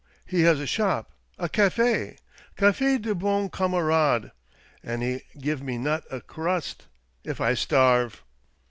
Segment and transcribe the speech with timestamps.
[0.25, 2.17] He has a shop— a cafe—
[2.57, 4.31] Cafe des Bons Camarades.
[4.83, 6.87] And he give me not a crrrust—
[7.31, 8.23] if I starve